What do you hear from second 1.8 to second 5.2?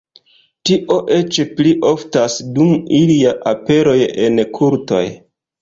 oftas dum ilia aperoj en kultoj.